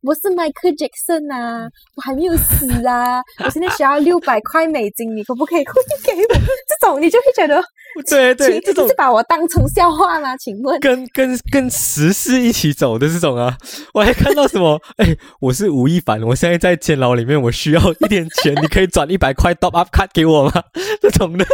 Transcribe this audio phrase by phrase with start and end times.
[0.00, 5.72] 我是 Michael Jackson 啊，我还没有死啊， 我现在需要六百块美金，你可不可以汇
[6.04, 6.34] 给我？
[6.38, 7.60] 这种你就会觉得，
[8.08, 10.36] 对对，这种是把我当成笑话吗？
[10.36, 13.58] 请问，跟跟跟时事一起走的这种啊，
[13.92, 14.80] 我还看到什么？
[14.98, 20.62] 哎，我是吴亦凡，我现在在监牢里面，我需要一点钱，你可以转一百块 top up card 给我吗？
[21.02, 21.44] 这种的。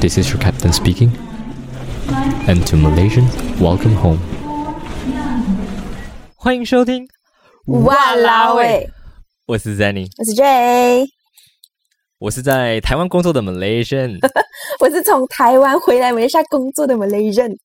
[0.00, 1.10] This is your captain speaking,
[2.46, 4.41] and to Malaysians, welcome home.
[6.44, 7.06] 欢迎收听，
[7.84, 8.90] 哇啦喂！
[9.46, 11.06] 我是 Zenny，我是 J，
[12.18, 14.18] 我是在台湾工作的 Malaysian，
[14.82, 17.56] 我是从台湾回来马来西亚工作的 Malaysian，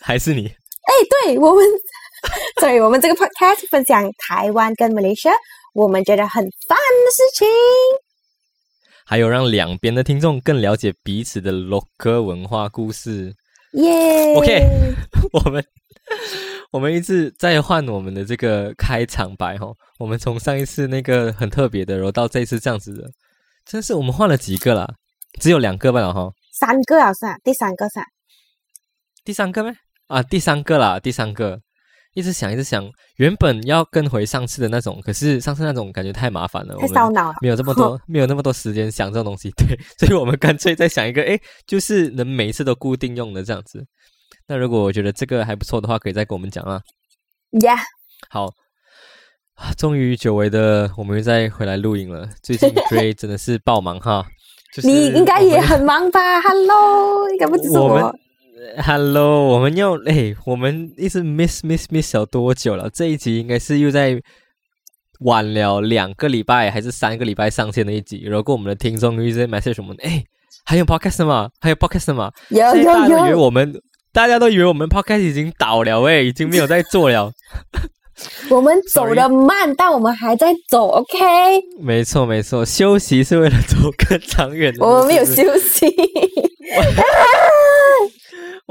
[0.00, 0.48] 还是你？
[0.48, 0.92] 哎，
[1.24, 1.64] 对我们，
[2.60, 5.32] 所以我们这个 podcast 分享台湾跟 Malaysia
[5.72, 7.48] 我们觉得很 fun 的事情，
[9.06, 13.32] 还有让两边的听众更了解彼此的 local 文化故事。
[13.72, 14.34] 耶！
[14.38, 14.96] OK，
[15.32, 15.64] 我们。
[16.72, 23.08] 我们一直在换我们的这个开场白哈，我们从上一次那个很特别的，然后到这次这样子的，
[23.64, 24.88] 真是我们换了几个啦？
[25.40, 26.32] 只有两个吧了哈？
[26.52, 28.02] 三个啊，是啊，第三个噻？
[29.24, 29.72] 第三个咩？
[30.08, 31.60] 啊，第三个啦，第三个。
[32.14, 32.84] 一直想，一直想，
[33.16, 39.50] 原本要跟回上次的那种，可是上次那种感觉太麻烦了，太烧脑，没有这么多， 没有那么多时间想这种东西。
[39.56, 43.86] 对，所以我们干脆再想一个，哎，就是能每一次都固定用的这样子。
[44.48, 46.80] 那如果我觉得这个还不错的话，可以再跟我们讲啊。
[47.52, 47.78] Yeah，
[48.28, 48.52] 好，
[49.76, 52.28] 终于久违的我们又再回来录影了。
[52.42, 54.26] 最近 Dray 真的是爆忙哈，
[54.82, 58.12] 你应该也很忙吧？Hello，应该不只是我。
[58.84, 62.90] Hello，我们又 哎，我们一直 miss miss miss 了多久了？
[62.90, 64.20] 这一集应该是又在
[65.20, 68.22] 晚了两个礼拜还是三个礼拜上线的一集。
[68.24, 69.94] 如果我们的听众一直 message 什么？
[70.02, 70.22] 哎，
[70.64, 71.48] 还有 podcast 吗？
[71.60, 72.30] 还有 podcast 吗？
[72.48, 73.80] 有有有，以为我们。
[74.12, 77.30] 大家都以为我们 podcast 已经倒了哎，已经没有在做了。
[78.50, 81.18] 我们走的慢，但我们还在走，OK？
[81.80, 84.84] 没错没错，休息是为了走更长远的。
[84.84, 85.86] 我们没有休息，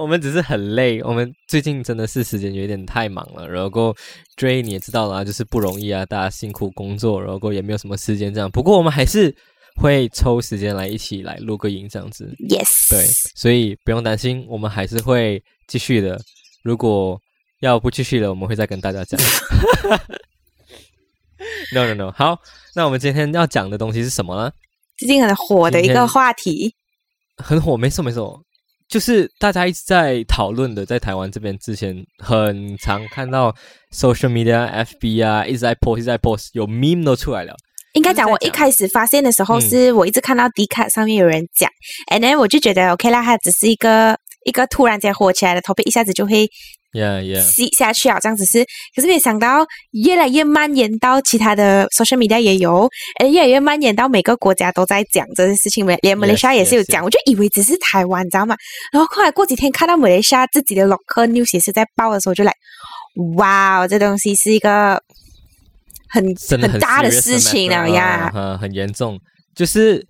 [0.01, 1.01] 我们只是很累。
[1.03, 3.95] 我们最近真的是时间有点太忙了，然后
[4.35, 8.49] 追你也知道了，就是不容易啊，大家辛苦工作，然后也没有什么时间这样。
[8.49, 9.35] 不过我们还是。
[9.75, 16.19] 会抽时间来一起来录个音这样子，Yes，对，所以不用担心，我们还是会继续的。
[16.63, 17.17] 如果
[17.61, 19.17] 要不继续了，我们会再跟大家讲。
[21.73, 22.37] No No No，好，
[22.75, 24.51] 那我们今天要讲的东西是什么呢？
[24.97, 26.75] 最近很火的一个话题，
[27.37, 28.43] 很火，没错没错，
[28.89, 33.55] 就是大家一直在讨论的，在台湾这边之前很常看到
[33.93, 37.55] social media FB 啊，一直在 post，一直在 post，有 meme 都出来了。
[37.93, 41.69] 应该讲，我一开始发现的时候，是我一直看到 D 卡上面有人讲
[42.11, 46.47] ，and then 我就觉得 OK 啦，它只是一个一个突然间火起来的 topic，一下子就会
[46.93, 48.63] ，yeah yeah，吸下去啊，这样子是，
[48.95, 52.89] 可是没想到越来越蔓延到其他的 social media 也有，
[53.19, 58.55] 哎，越来越蔓延到每个国家都在讲这件事情，连马来西亚也是有讲，我就以为只是台湾，你知道吗？
[58.91, 62.53] 然后后来过几天看到马来西亚自己的 local news 也是在报的时候，就来，
[63.37, 65.01] 哇，这东西是一个。
[66.11, 66.23] 很
[66.59, 69.19] 很大的事情了呀，嗯，很严重，
[69.55, 70.03] 就是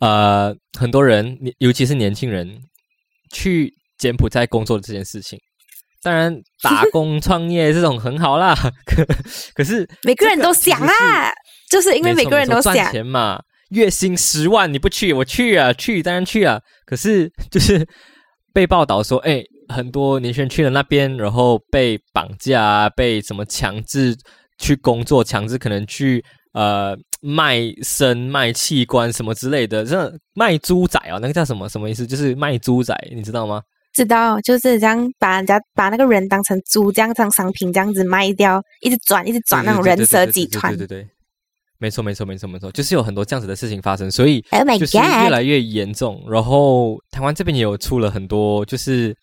[0.00, 2.58] 呃，很多人，尤其是年轻人，
[3.32, 5.38] 去柬埔寨工作的这件事情，
[6.08, 8.54] 当然打工创业这种很好啦，
[8.86, 9.04] 可
[9.54, 11.30] 可是每个人都想啊，
[11.70, 13.38] 就是因为每个人都赚钱嘛，
[13.70, 17.86] 月薪十万你不去，我去啊，去当然去啊，可是就是
[18.54, 24.16] 被报道说，哎，很多年轻人去了那边，然后被绑架，被什么强制。
[24.60, 26.20] 去工作，强制可能去
[26.52, 26.92] 呃
[27.22, 31.68] 卖身、卖器官什么之类的，这卖猪仔啊，那个叫什么？
[31.68, 32.04] 什么意思？
[32.04, 33.62] 就是卖猪仔，你知道吗？
[33.98, 40.76] 知道，就是这样把人家把那个人当成猪，这样当商品这样子卖掉，一直转，一直转那种人蛇集团。
[40.76, 41.08] 对对对，
[41.78, 44.40] 没错没错没错没错，就是有很多这样子的事情发生，所以
[44.78, 46.22] 就是越来越严重。
[46.30, 49.14] 然后台湾这边也有出了很多，就是。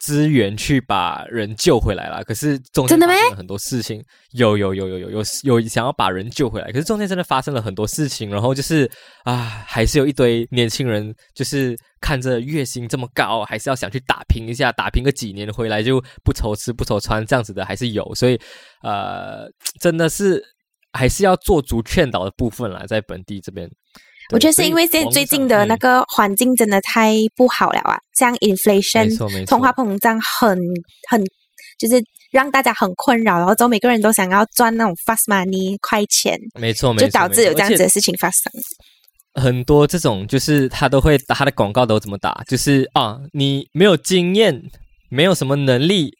[0.00, 4.02] 资源去把人救回来了，可是中间发生了很多事情，
[4.32, 8.90] 有有有有有有有想要把人救回来，可是中间真的发生了很多事情，然后就是
[9.24, 18.40] 啊，还是有一堆年轻人，就是看着月薪这么高，还是要想去打拼一下，打拼个几年回来就不愁吃不愁穿这样子的还是有，所以
[18.82, 19.46] 呃，
[19.80, 20.42] 真的是
[20.92, 23.70] 还是要做足劝导的部分啦，在本地这边。
[24.32, 29.16] 我觉得是因为现在最近的那个环境真的太不好了啊，像 inflation
[29.46, 30.58] 通货膨胀很
[31.08, 31.22] 很
[31.78, 38.52] 就是让大家很困扰，然后之后每个人都想要赚那种 fast money 快钱，没错，就导致有这样子的事情发生。
[39.34, 44.60] 很多这种就是他都会打他的广告都怎么打，就是啊，你没有经验，
[45.08, 46.10] 没有什么能力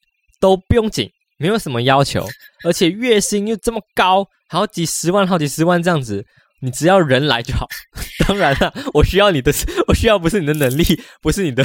[0.41, 1.09] 都不用紧，
[1.39, 2.27] 没有什么要求，
[2.65, 6.25] 而且月薪又这么高，好几十万、好几十万这样子。
[6.63, 7.67] 你只要人来就好，
[8.27, 9.53] 当然了，我需要你的，
[9.89, 10.85] 我需要不是你的能力，
[11.23, 11.65] 不是你的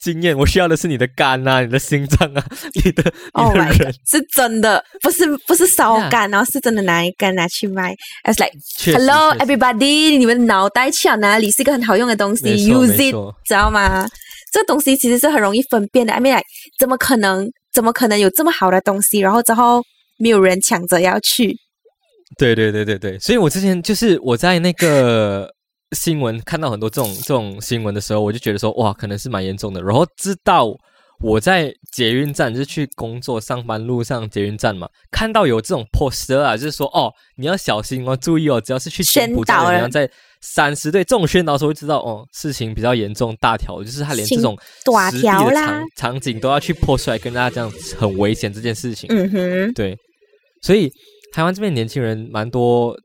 [0.00, 2.44] 经验，我需要的是你的肝啊，你的心脏啊，
[2.74, 3.02] 你的
[3.34, 7.94] 你的人是真的，不是不是烧肝，然后是真的拿一根拿去卖。
[8.24, 8.52] As like
[8.96, 11.50] hello everybody，你们脑袋去哪里？
[11.50, 13.14] 是一个很好用的东西，use it，
[13.44, 14.06] 知道吗？
[14.52, 16.12] 这个东西其实是很容易分辨的。
[16.12, 16.40] I mean，
[16.78, 17.50] 怎么可能？
[17.72, 19.18] 怎么可能有这么好的东西？
[19.18, 19.82] 然后之后
[20.16, 21.56] 没有人抢着要去？
[22.36, 25.48] 对对对对对，所以我之前就是我在那个
[25.92, 29.80] 新闻看到很多这种这种新闻的时候，我就觉得说哇，可能是蛮严重的。
[29.80, 30.66] 然后知道
[31.20, 40.10] 我在捷运站，就是去工作上班路上捷运站嘛，看到有这种 poster 啊，就是说哦，你要小心哦，注意哦，只要是去柬埔寨，你要在
[40.40, 44.58] 三十对这种宣导时候会知道哦，事情比较严重，大条就是他连这种
[45.12, 49.08] 实地的场场景都要去破出来，跟大家这样很危险这件事情。
[49.10, 49.96] 嗯哼，对，
[50.62, 50.90] 所以。
[51.34, 52.96] 台湾这边年轻人蛮多，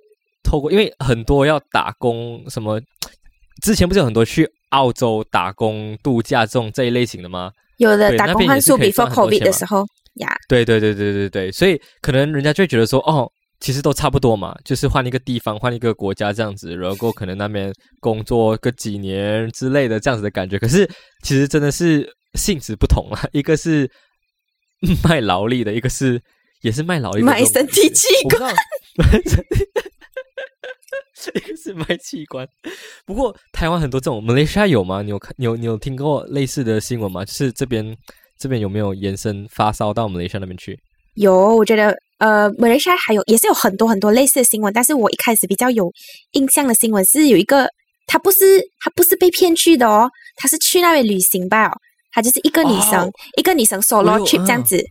[0.44, 2.80] 透过因为很多要打工，什么
[3.66, 7.52] 之前不是有很多去澳洲打工度假这种这一类型的吗？
[7.78, 9.84] 有的打工换数比 for COVID 的时候
[10.18, 10.32] 呀。
[10.48, 13.28] 对对对对对对，所以可能人家就会觉得说，哦，
[13.62, 20.60] 其实都差不多嘛，就是换一个地方，换一个国家这样子，然后可能那边工作个几年之类的这样子的感觉。
[20.60, 20.88] 可是
[21.24, 23.90] 其实真的是性质不同啊，一个是
[25.04, 26.22] 卖劳力的，一个是。
[26.62, 28.08] 也是卖老一，卖身体器
[28.38, 28.54] 官，
[31.36, 32.48] 一个 是卖器官。
[33.06, 35.02] 不过台湾很多这种，马来西亚有吗？
[35.02, 35.34] 你有看？
[35.38, 37.24] 你有你有听过类似的新闻吗？
[37.24, 37.96] 就是这边
[38.38, 40.78] 这边有没有延伸发烧到马来西亚那边去？
[41.16, 44.72] 有，我觉得呃，马来西亚还有也是有很多很多类似的新闻。
[44.74, 45.92] 但是我一开始比较有
[46.32, 47.68] 印象的新闻是有一个，
[48.06, 51.72] 他不是他不是被骗去的哦，他是去那边旅行吧？
[52.12, 54.84] 他就是一个女生，一个女生 solo trip 这样子。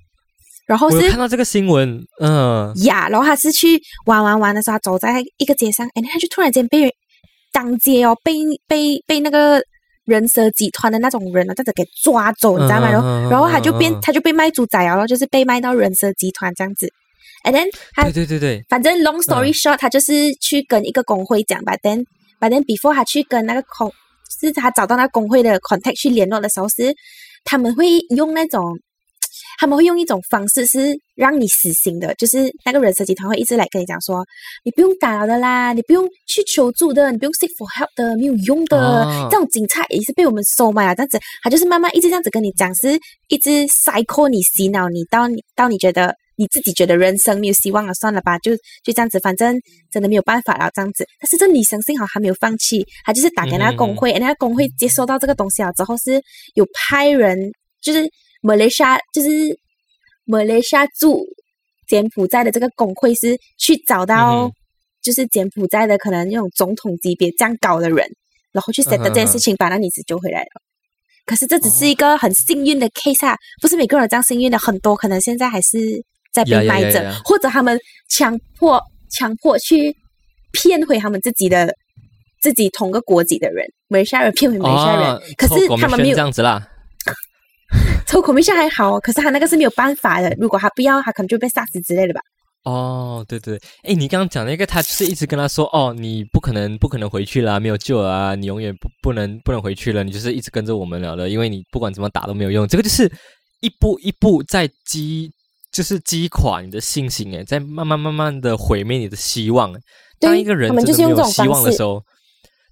[0.68, 6.92] 然后是看到这个新闻，嗯，呀，然后他是去玩玩玩的时候，他走在一个街上，哎，他就突然间被人
[7.52, 8.34] 当街哦，被
[8.66, 9.62] 被被那个
[10.04, 12.90] 人蛇集团的那种人啊，这样子给抓走，你知道吗？
[12.90, 16.86] 然后然后他就变，他就被卖猪仔啊，就是被卖到人蛇集团这样子。
[17.44, 21.72] And then 他对对对对，反正 long story short，他就是去跟一个工会讲吧。
[21.82, 22.04] Then
[22.38, 23.90] but then before 他去跟那个工，
[24.38, 26.94] 是他找到那工会的 contact 去联络的时候，是
[27.44, 28.62] 他们会用那种。
[29.58, 34.24] 他们会用一种方式是让你死心的，就是那个人设集团会一直来跟你讲说，
[34.64, 39.04] 你不用打扰的啦，你不用去求助的，你不用 seek for help 的，没有用的。
[39.28, 42.96] 这种警察也是被我们收买了，这样子，他就是慢慢一直这样子跟你讲，是
[43.26, 49.58] 一直塞扣你洗脑你，到你到你觉得你自己觉得人生没有希望了，算了吧，就就这样子，反正
[49.90, 51.04] 真的没有办法了，这样子。
[51.20, 56.22] 但是这女生幸好还没有放弃，她就是打给那个工会，那个工会接收到这个东西了之后，是
[56.54, 57.36] 有派人
[57.82, 58.08] 就是。
[58.40, 59.28] 马来西亚就是
[60.24, 61.24] 马来西亚驻
[61.88, 64.50] 柬埔寨的这个工会是去找到，
[65.02, 68.06] 就是柬埔寨的可能那种总统级别这样高的人，
[68.52, 70.62] 然后去 set 这件事情，把那女子救回来了。
[71.24, 75.78] 可是这只是一个很幸运的 case 啊，不是每个人这样幸运的，很多可能现在还是
[76.32, 78.80] 在被卖着，或者他们强迫
[79.10, 79.94] 强迫去
[80.52, 81.74] 骗回他们自己的
[82.40, 86.66] 自己同个国籍的人，马来西亚人骗回马来西亚人，可是他们没有这样子啦。
[88.08, 90.34] 抽孔明线还好，可是他那个是没有办法的。
[90.40, 92.20] 如果他不要，他可能就被杀死之类的吧。
[92.64, 102.66] 哦，对对，哎，你刚刚讲那个，他就是一直跟他说，哦，你不可能，不可能回去啦，没有救了，你永远不不能不能回去了，你就是一直跟着我们了的，因为你不管怎么打都没有用。
[102.66, 103.04] 这个就是
[103.60, 105.30] 一步一步在击，
[105.70, 109.72] 就是击垮你的信心，哎，在慢慢慢慢的毁灭你的希望。
[110.18, 112.02] 当一个人真的没有希望的时候。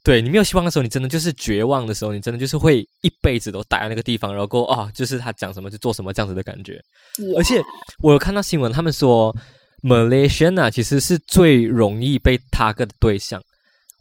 [0.07, 6.81] 对你没有希望的时候，你真的就是绝望的时候，你真的就是会一辈子都待在那个地方，然后啊，就是他讲什么就做什么这样子的感觉。
[7.37, 7.61] 而且
[8.01, 9.35] 我有看到新闻，他们说
[9.83, 13.43] Malaysia 其实是最容易被 target 的对象。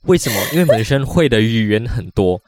[0.04, 0.36] 为什么？
[0.54, 2.40] 因为 Malaysia 会的语言很多，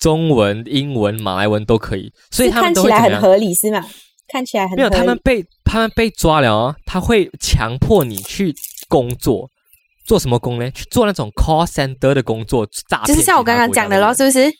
[0.00, 3.86] 中文、英文、马来文都可以，所以他们看起来很合理是吗？
[4.26, 8.52] 看起来很没有，他们被他们被抓了，他会强迫你去
[8.88, 9.48] 工作。
[10.04, 10.70] 做什么工呢？
[10.70, 13.06] 去做那种 call center 的工作，诈骗。
[13.06, 14.50] 就是像我刚刚讲的咯，是不是？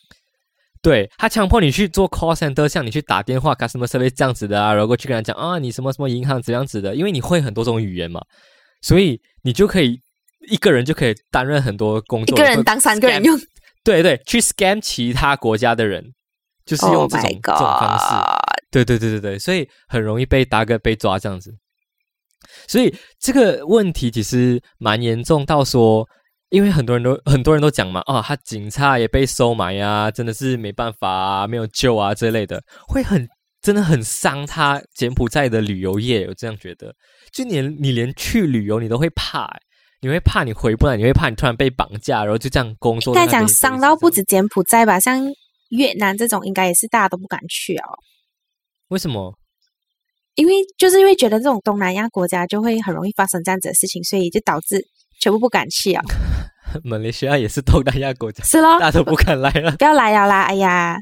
[0.82, 8.20] 对他强迫你去做 call center，像你去打电话，customer service 这样子的啊，然后去跟他讲啊，你什么什么银行这样子的，因为你会很多种语言嘛，
[8.82, 9.98] 所以你就可以
[10.50, 13.38] 一个人就可以担任很多工作，一个人当三个人用。
[13.82, 16.02] 对对，去 scam 其他国家的人，
[16.66, 18.04] 就是用这种这种方式。
[18.70, 21.54] 对对对对对，所以很容易被大哥被抓这样子。
[22.66, 26.06] 所以这个问题其实蛮严重，到说，
[26.50, 33.28] 因为很多人都很多人都讲嘛，哦，他警察也被收买呀，真的是没办法，没有救啊之类的，会很
[33.62, 36.26] 真的很伤他柬埔寨的旅游业。
[36.26, 36.94] 我这样觉得，
[37.32, 39.50] 就你你连去旅游你都会怕，
[40.00, 43.14] 你会怕你回不来，你会怕你突然被绑架，然后就这样工作。
[43.14, 45.20] 应该讲伤到不止柬埔寨吧，像
[45.70, 47.84] 越南这种，应该也是大家都不敢去哦。
[48.88, 49.34] 为什么？
[50.34, 54.84] 因为就是因为觉得这种东南亚国家就会很容易发生这样子的事情，所以就导致
[55.20, 56.02] 全部不敢去啊。
[56.82, 59.70] 马来西亚也是东南亚国家，是咯，大家都不敢来了。
[59.78, 60.42] 不要来了啦！
[60.42, 60.96] 哎呀，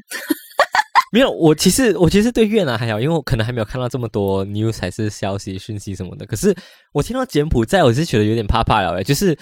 [1.11, 6.25] 没有，我其实我其实对越南还好，因为我可能还没有看到这么多 news 还是消息讯息什么的。
[6.27, 6.55] 可是
[6.93, 8.99] 我听到柬埔寨，我是觉得有点怕怕了。
[8.99, 9.35] 哎，就是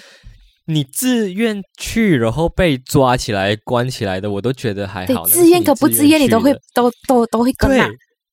[0.66, 5.26] 你自愿去，然后被抓起来关起来的，我都觉得还好。
[5.26, 7.70] 自愿可不自愿，你都会都都都会跟。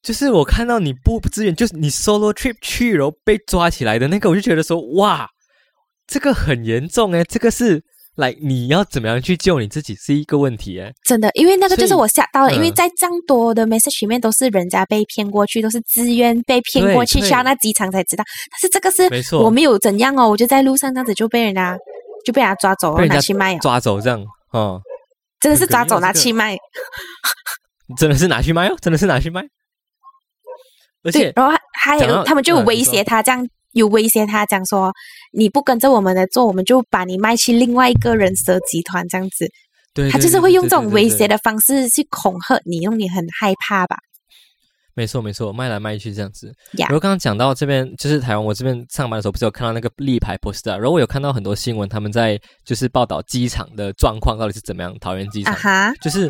[0.02, 5.28] 就是我看到你不不自愿，就是你 solo trip 去然后被抓起来的那个，我就觉得说哇，
[6.08, 7.82] 这个很严重哎，这个是
[8.16, 21.78] 来你要怎么样去救你自己是一个问题哎，真的，因为那个就是我吓到了，因为在这样多的 message 里面都是人家被骗过去，都是自愿被骗过去，去到那机场才知道，但是这个是没错，我没有怎样哦，我就在路上这样子就被人家
[22.26, 24.82] 就被人家抓走了，拿去卖，抓走这样哦，
[25.42, 26.58] 真的是抓走拿去卖，
[27.98, 29.44] 真的是拿去卖哦，真的是拿去卖。
[31.10, 34.92] 而且，然后还有他们就威胁他，这样有威胁他，讲说
[35.32, 39.48] 你不跟着我们的做，我们就把你卖去另外一个人蛇集团这样子。
[39.94, 43.98] 对，他就是会用这种威胁的方式去恐吓你，让你很害怕吧？
[44.94, 46.52] 没错，没错，卖来卖去这样子。
[46.78, 56.30] 然后刚刚讲到这边，就是台湾，我这边上班的时候，不是有看到那个立牌 poster，然后我有看到很多新闻，他们在就是报道机场的状况到底是怎么样，桃园机场，就是。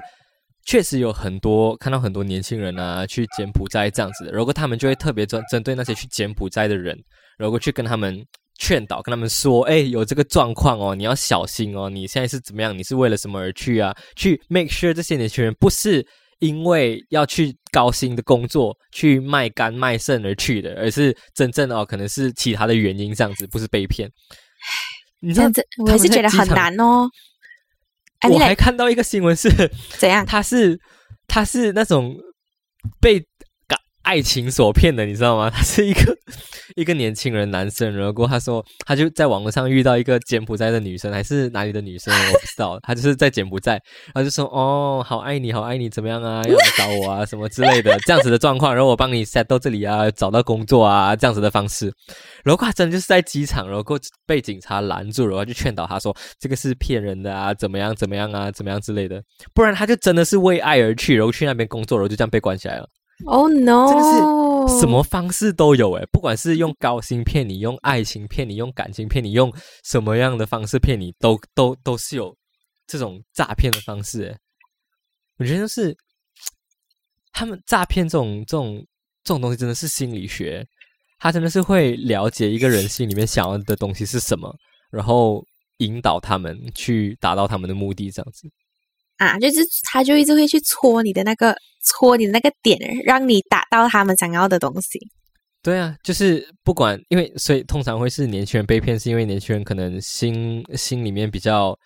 [0.70, 6.96] 确实有很多看到很多年轻人啊，去柬埔寨这样子的，如果他们就会特别针针对那些去柬埔寨的人，
[7.40, 8.24] 如果去跟他们
[8.60, 12.78] 劝导，跟他们说，哎，有这个状况哦，你要小心哦，你现在是怎么样？
[12.78, 13.92] 你是为了什么而去啊？
[14.16, 16.06] 去 make sure 这些年轻人不是
[16.38, 24.08] 因为要去高薪的工作去卖肝卖肾而去的，而是真正哦，可能是其他的原因这样子，不是被骗。
[25.20, 27.10] 你这样子，我是觉得很难哦。
[28.28, 29.50] 我还看到一个新闻是
[29.98, 30.26] 怎样？
[30.26, 30.80] 他是
[31.28, 32.16] 他是那种
[33.00, 33.24] 被
[34.04, 35.50] 爱情所骗的，你知道吗？
[35.54, 36.18] 他是一个
[36.76, 42.80] 一个年轻人男生，然后他说他就在网络上遇到一个柬埔寨的女生，还是哪里的女生我不知道。
[42.82, 43.74] 他就是在柬埔寨，
[44.14, 46.42] 然后就说哦，好爱你，好爱你，怎么样啊？
[46.44, 47.26] 要来找我啊？
[47.26, 51.92] 什么之类的 这样子的状况，然后我帮你 set 到这里啊，找到工作啊，这样子的方式。
[52.44, 53.84] 然后他真的就是在机场，然后
[54.26, 59.22] 被警察拦住，然后就劝导他说这个是骗人的啊，怎么样，怎么样啊，怎么样之类的。
[59.54, 62.88] 不然他就真的是为爱而去，然后去那边工作，然后就这样被关起来了。
[63.26, 63.88] Oh no！
[63.88, 72.36] 真的是什么方式都有诶，不管是用高薪骗你，用爱情骗你，用感情骗你，用什么样的方式骗你，都都都是有
[72.88, 74.38] 这种诈骗的方式诶。
[75.38, 75.96] 我觉得是
[77.32, 78.86] 他们诈骗这种这种
[79.24, 80.66] 这种东西，真的是心理学，
[81.20, 84.56] 他真的是会了解一个人心里面想要的东西是什么，
[84.92, 85.44] 然后
[85.78, 88.50] 引导他们去达到他们的目的，这样子。
[89.20, 95.00] 啊，就是他就一直会去戳你的那个戳你的那个点，让你打到他们想要的东西。
[95.62, 101.78] 对啊，就是不管，因为所以通常会是年轻人被骗，是因为年轻人可能心心里面比较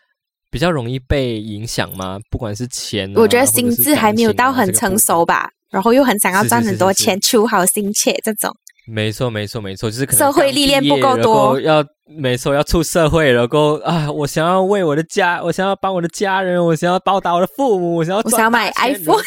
[0.52, 2.20] 比较容易被影响嘛。
[2.30, 8.56] 不管是钱，我觉得心智还没有到很成熟吧，然后又很想要赚很多钱，求好心切这种。
[8.86, 19.24] 没错，没错，没错，就是可能社会历练不够多，要没错，要出社会，然后啊，我想要为我的家，我想要帮我的家人，我想要报答我的父母，我想要，我想要买 iPhone，我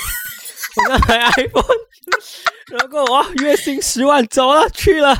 [0.88, 1.76] 想买 iPhone，
[2.70, 5.16] 然后哇，月薪十万，走了，去了，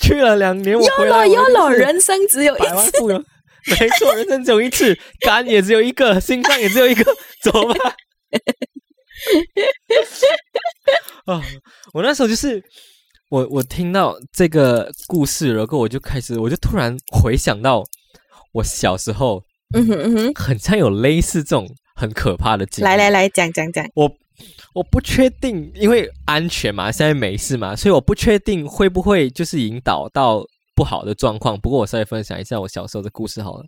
[0.00, 3.02] 去了两年，我回来，有了，人生只有一次，
[3.78, 7.04] 没错，人生只有一次，肝也只有一个，心脏也只有一个，
[7.42, 7.74] 走吧。
[11.26, 11.42] 啊，
[11.92, 12.64] 我那时候就是。
[13.28, 17.82] 我我听到这个故事，然后我就开始，我就突然回想到
[18.52, 19.42] 我小时候，
[19.74, 22.86] 嗯哼嗯哼，很像有类似这种很可怕的经历。
[22.86, 24.10] 来来来讲讲讲，我
[24.74, 31.58] 我不确定，因为安全嘛，现在没事嘛，所以我不确定会不会就是引导到不好的状况。
[31.60, 33.64] 不过我稍微分享一下我小时候的故事好了。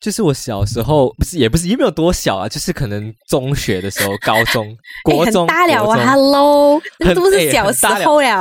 [0.00, 8.40] 就是我小时候不是也不是也没有多小啊，就是可能中学的时候、高中、国中、大了啊，Hello，那都是小时候了，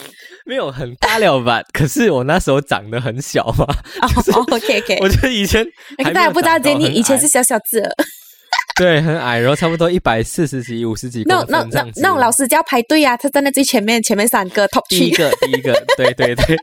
[0.44, 1.62] 没有很大了吧？
[1.72, 3.64] 可是我那时候长得很小嘛。
[4.02, 5.66] 哦，OK OK，我觉得以前
[6.04, 7.82] 大家不知道，你以前是小小子，
[8.76, 11.90] 对，很矮，然后差不多一百四十几、五十几公分那那那。
[11.96, 16.56] 那种老师就要排队啊，他站在最前面，前面三个 top 第一个，第一个，对对对。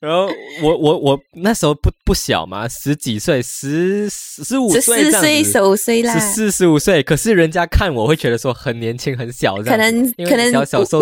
[0.00, 0.28] 然后
[0.62, 7.02] 我我我那时候不不小嘛，十几岁，十十五岁，十四岁、十五岁啦，十四十五岁。
[7.02, 10.52] 可是人家看我会觉得说很年轻、很小，可能可能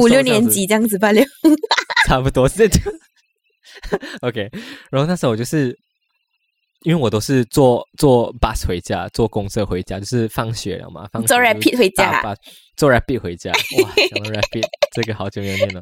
[0.01, 1.25] 五六年级这样子吧，六
[2.07, 2.95] 差不多是这样。
[4.21, 4.51] OK，
[4.91, 5.77] 然后那时候我就是。
[6.85, 12.37] 因为我都是坐坐 bus 回家，坐公车回家，就是放学了嘛，放坐 rapid 回家，
[12.77, 15.81] 坐 rapid 回家，哇，讲到 rapid 这个好久没有念了，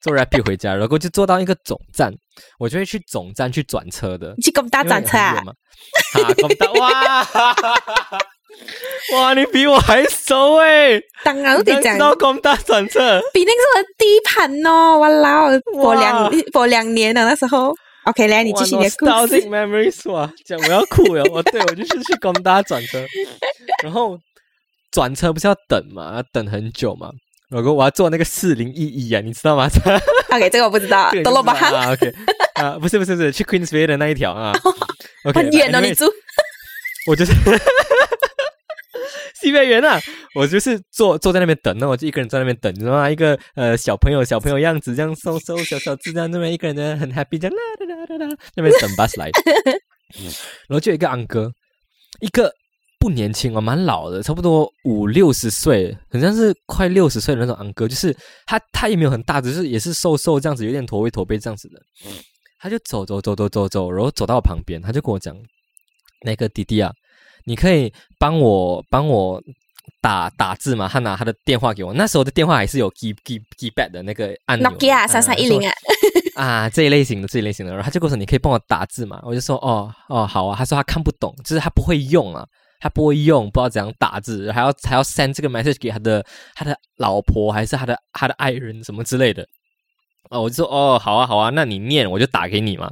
[0.00, 2.12] 坐 rapid 回家，然后就坐到一个总站，
[2.58, 5.34] 我就会去总站去转车的，去工大转车啊？
[5.34, 7.26] 啊，工大哇，
[9.14, 15.42] 哇，你比我还熟哎， 当然我得讲到工大转车，比那个第一盘哦，哇啦，
[15.74, 17.74] 我两我两年了那时候。
[18.04, 19.42] OK，来，你继续你的故事。
[19.42, 23.04] Memories 哇，讲我要哭了，我对我就是去工大转车，
[23.84, 24.18] 然后
[24.90, 27.10] 转车不是要等嘛，要等很久嘛。
[27.50, 29.68] 如果我要坐那个四零一一啊，你知道吗？
[30.30, 31.10] OK，这个我不知道。
[31.24, 32.14] 德罗巴哈，OK
[32.54, 34.52] 啊，不是不是不是，去 Queensway 的那一条啊。
[35.34, 36.06] 很远哦，你住。
[37.06, 37.32] 我就是。
[39.40, 39.98] 西北园啊，
[40.34, 43.08] 我就是坐坐在那边等，那我就一个人在那边等，你知道吗？
[43.08, 49.30] 一个呃小朋友小朋友样子，这样瘦瘦小小子这样，那边一个人在很 happy，这样啦啦啦啦，那边等 bus 来，
[50.68, 51.50] 然后就有一个安哥，
[52.20, 52.52] 一个
[53.00, 58.14] 不年轻哦，蛮老的，差不多五六十岁，好像是快六十岁的那种安哥，就是
[58.46, 61.80] 他他也没有很大，只是也是瘦瘦这样子，有点驼背驼背这样子的，
[62.60, 65.34] 他就走走走走走走，然后走到我旁边，他就跟我讲，
[66.24, 66.92] 那个弟弟啊。
[67.46, 69.42] 你可以帮我帮我
[70.02, 70.86] 打打字吗？
[70.86, 75.72] 他拿他的电话给我，那时候的电话还是有 key key keypad 的那个按钮，Nokia 三三一零啊，
[76.36, 82.46] 啊这一类型的这一类型的，然后他就跟我说你可以帮我打字嘛，我就说哦哦好啊，他说他看不懂，就是他不会用啊，
[82.80, 89.46] 他不会用，不知道怎样打字，还要还要 send 这个 message 给他的他的老婆还是他的他的爱人什么之类的。
[90.30, 92.90] 哦，我就说哦，好啊，好啊，那你念，我就打给你嘛。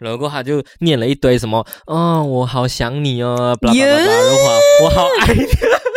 [0.00, 5.44] 然后他就念了一堆什么，嗯，我好想你哦，巴拉巴拉巴拉，我好爱你。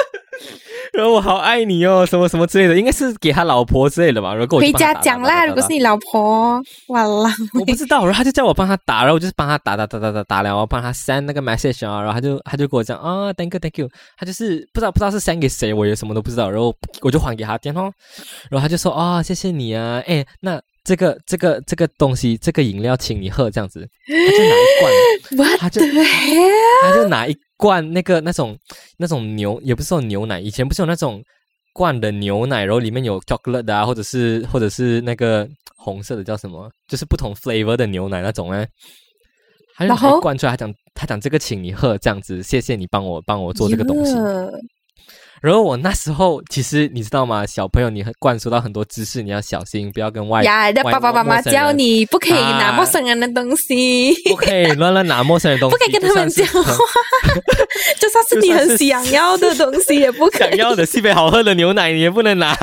[0.97, 4.33] 然后我好爱你哦，什么什么之类的，应该是给他老婆之类的吧。
[4.33, 8.03] 如果回家讲啦，如果是你老婆，完了，我不知道。
[8.03, 12.01] 然后他就叫我帮他打，然后我就是帮他打打打打打打了，我帮他 send 那个 message 啊。
[12.01, 13.87] 然后他就他就跟我讲啊，thank you thank you。
[14.17, 16.49] 他就是不知道不知道是 send 给谁，我也什么都不知道。
[16.49, 17.83] 然后我就还给他电话，
[18.49, 25.81] 然后他就说啊，谢谢你啊，哎，那这个这个这个东西，这个饮料请你喝，这样子，他就拿一罐，他就
[26.81, 27.37] 他就拿一。
[27.59, 28.55] 罐那个那种
[28.97, 31.19] 那种牛也不是说牛奶，以前不是有那种
[31.73, 38.63] 罐的牛奶，然后里面有 chocolate 啊，或者是或者是那个红色的叫什么，就是不同 flavor 的牛奶那种呢？
[39.79, 44.13] 然后灌出来，他讲他讲这个请你喝，这样子，谢谢你帮我帮我做这个东西。
[45.41, 47.45] 然后我那时候其实你知道吗？
[47.45, 56.61] 小朋友，你灌输到很多知识，你要小心，不要跟外呀，爸爸妈妈教你不可以拿陌生人的东西，不可以乱乱拿陌生人东西， 不可以跟他们讲话，
[58.41, 60.49] 是你很想要的东西也不可以。
[60.49, 62.55] 想要的西北好喝的牛奶你也不能拿，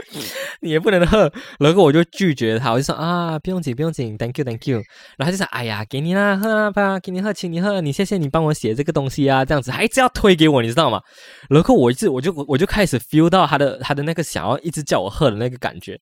[0.62, 1.30] 你也不能喝。
[1.58, 4.78] 然后我就拒绝他，我就说啊，不用紧，不用紧，Thank you，Thank you。
[5.18, 11.00] 然后他就说，哎呀，给你啦，喝啊，爸，给你喝，请你喝，你谢谢你帮我写这个东西啊，这样子还一直要推给我，你知道吗？
[11.50, 12.04] 然后我一直。
[12.14, 15.98] 我就我就开始 feel 到他的他的那个想要一直叫我喝的那个感觉，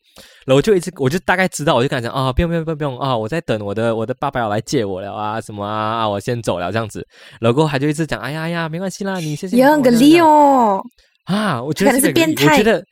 [0.47, 7.07] 然后就一直我就大概知道，我就跟他讲啊，不用不用不用不用啊，我在等我的我的爸爸要来接我了啊，什么啊啊，我先走了这样子，
[7.41, 9.57] 然后他就一直讲，哎呀呀，没关系啦，你谢谢。
[9.57, 10.83] 有个理哦
[11.25, 12.53] 啊，我觉得是变态。
[12.53, 12.85] 我觉得，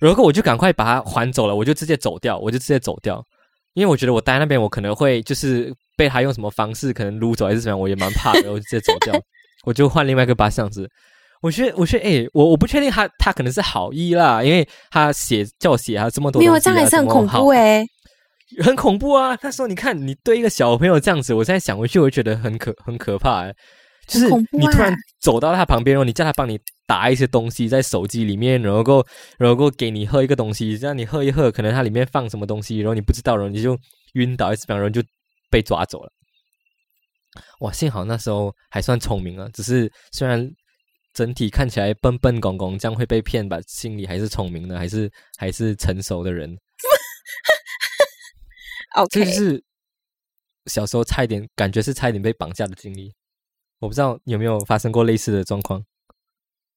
[0.00, 3.22] 然后我就赶快把他还走了，我就直接走掉，我就直接走掉，
[3.74, 9.14] 因为我觉得我待那边我可能会就是被他用什么方式可能撸走还是怎样，我也蛮怕的，我就直接走掉，
[9.64, 10.88] 我就换另外一个巴士样子。
[11.40, 17.84] 我觉得，我觉得，哎，我我不确定他他可能是好意啦，因为他写叫我写他这么多，没有这样还是很恐怖哎，
[18.64, 19.36] 很恐怖啊！
[19.36, 23.54] 他说：“你看，你对一个小朋友这样子，我现在想回去，我觉得很可很可怕哎，
[24.06, 29.06] 就是你突然走到他旁边，然后你叫他帮你打一些东西在手机里面，然后
[29.38, 33.78] 然后给你喝一个东西，让你喝一喝，可能它里面放什么东西，然后你不知道，然后你就
[34.14, 35.02] 晕倒，一次，然后就
[35.50, 36.10] 被抓走了。
[37.60, 40.50] 哇，幸好那时候还算聪明啊，只是虽然。
[41.12, 43.60] 整体看起来笨笨公公，这样会被骗吧？
[43.66, 46.54] 心里还是聪明的，还是还是成熟的人？
[48.94, 49.64] 哦，这是
[50.66, 53.12] 小时候差一点，感觉是差一点被绑架的经历。
[53.80, 55.84] 我不知道有没有发生过类似的状况。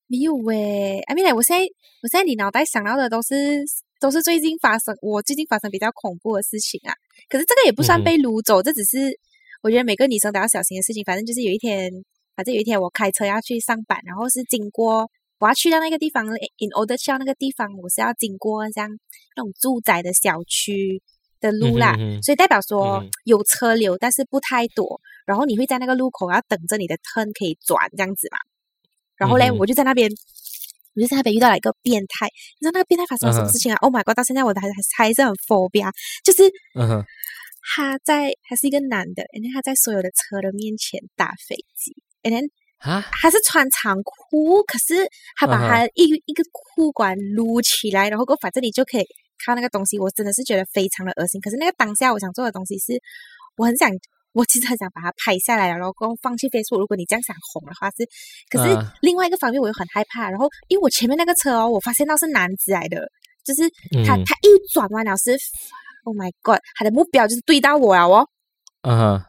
[0.07, 1.63] 没有喂，阿米莱，我现在
[2.01, 3.63] 我现在你脑袋想到的都是
[3.99, 6.95] 都是最近发生，我最近发生比较恐怖的事情啊。
[7.29, 9.19] 可是这个也不算被掳走，这只是
[9.61, 11.03] 我觉得每个女生都要小心的事情。
[11.05, 11.91] 反正就是有一天。
[12.35, 18.87] 反正有一天我开车要去上班，然后是经过我要去到那个地方，in order 去到那个地方，我是要经过像
[19.35, 21.01] 那种住宅的小区，
[21.39, 25.01] 的路啦，所以代表说有车流，但是不太多。
[25.25, 28.37] 然后你会在那个路口要等着你的 turn 可以转这样子嘛。
[29.15, 30.09] 然后嘞，我就在那边，
[30.95, 32.27] 我就在那边遇到了一个变态。
[32.59, 34.15] 你知道那个变态发生了什么事情啊？Oh my god！
[34.15, 35.91] 到现在我还还还是很 phobia，
[36.23, 36.51] 就是
[37.73, 49.05] 他在他是一个男的，and then 他在所有的车的面前打飞机，and then 啊，他是穿长裤，可是他把他一一个裤管撸起来，然后过反正你就可以
[49.37, 49.99] 看那个东西。
[49.99, 51.39] 我真的是觉得非常的恶心。
[51.41, 52.93] 可是那个当下我想做的东西是，
[53.55, 53.87] 我很想，
[54.33, 56.79] 我其实很想把它拍下来，然后放弃 Facebook。
[56.79, 57.97] 如果你这样想红的话是，
[58.49, 60.31] 可是另外一个方面我又很害怕。
[60.31, 63.07] 然后因为我前面那个车哦，我发现到是男子来的，
[63.43, 63.69] 就是
[64.07, 65.37] 他他一转弯了是
[66.05, 68.27] ，Oh my God，他的目标就是对到我了哦，
[68.81, 69.21] 嗯，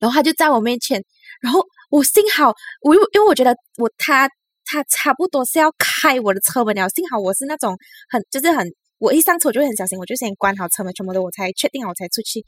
[0.00, 1.04] 然后他就在我面前，
[1.42, 1.60] 然后。
[1.90, 4.28] 我幸好，我因因为我觉得我他
[4.64, 6.88] 他差不多是要开我的车门了。
[6.88, 7.76] 幸好我是那种
[8.08, 8.66] 很就是很，
[8.98, 12.44] 我一上车我就会很小心，我就先关好车门全部的，我才确定好我才出去。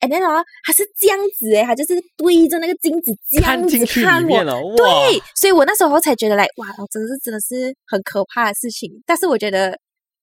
[0.00, 8.88] 哎，那后他是这样子哎，他就是对着那个镜子这样子看我，对，所以我那时候才觉得来哇，真的是真的是很可怕的事情。
[9.04, 9.76] 但是我觉得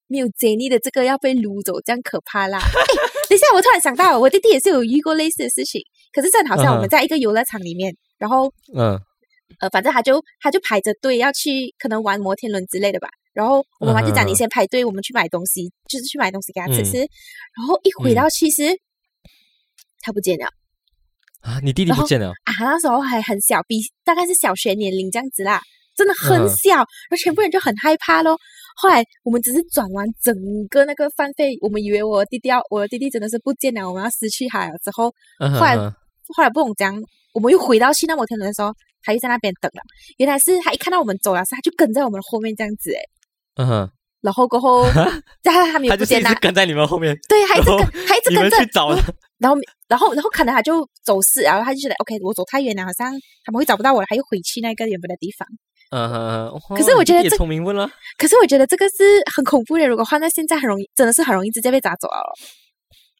[0.08, 2.60] 没有 Jenny 的这个要被掳走这样可怕啦。
[3.28, 5.82] 等一下，我突然想到，我弟弟也是有遇过类似的事情，
[6.14, 7.96] 可是正好像我们在一个游乐场里面。
[8.18, 9.00] 然后，嗯，
[9.60, 13.10] 呃，反正他就他就排着队要去可能玩摩天轮之类的吧。
[13.34, 16.98] 然后我妈妈就讲你先排队，我们去买东西，就是去买东西给他吃吃。
[17.00, 18.64] 然后一回到其实
[20.02, 20.48] 他不见了
[21.42, 21.60] 啊！
[21.62, 22.54] 你弟弟不见了啊？
[22.62, 25.60] 那时候还很小，比大概是小学年龄这样子啦，
[25.98, 26.76] 真的很小。
[26.76, 28.38] 然后全部人就很害怕咯。
[28.76, 30.36] 后来我们只是转完整
[30.70, 34.78] 个那个饭费，我们以为我弟弟要我的弟弟真的是不见了，我们要失去他了。
[34.84, 37.02] 之后后来后来不懂讲。
[37.34, 39.82] 我们又回到去那摩天轮的时候，他就在那边等了。
[40.16, 43.02] 原来是他一看到我们走了，是他就跟在我们后面这样子哎。
[43.56, 43.92] 嗯哼。
[44.22, 44.86] 然后过后，
[45.44, 47.14] 在他他没有不见他跟在你们后面。
[47.28, 48.66] 对，还一直跟，还一直跟着。
[48.68, 48.88] 找。
[49.38, 49.60] 然后，
[49.90, 53.12] 然后，然后可能他就走失，然后他就觉得 OK，我走太远了，好像
[53.44, 55.46] 他们会找不到我了，他又回去那个原本的地方。
[55.92, 56.76] 嗯哼。
[56.76, 57.90] 可是我觉得这聪明问了。
[58.18, 62.34] 可是我觉得这个是很恐怖的，如果换在现在，很容易，真的是很容易直接被砸走了。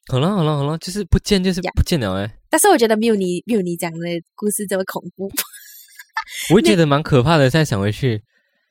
[0.08, 2.30] 好了好了好了，就是不见就是不见了哎。
[2.48, 3.98] 但是我觉得没有你没有你讲的
[4.34, 5.30] 故事这么恐怖。
[6.54, 7.50] 我也觉得蛮可怕的。
[7.50, 8.22] 现在想回去，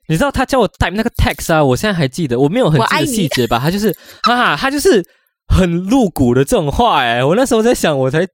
[0.07, 3.59] 你知道他叫我 type 那个 text 啊，我现在还记得，我没有很记得细节吧？
[3.59, 5.05] 他就是哈，他就是
[5.47, 7.23] 很露骨的这种话哎。
[7.23, 8.25] 我那时候在想，我才